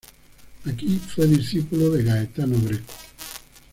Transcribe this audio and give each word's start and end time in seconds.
Aquí 0.65 0.97
fue 0.97 1.27
discípulo 1.27 1.91
de 1.91 2.03
Gaetano 2.03 2.57
Greco. 2.63 2.91